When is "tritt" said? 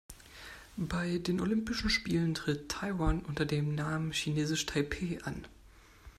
2.33-2.69